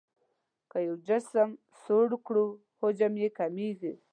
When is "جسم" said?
1.07-1.49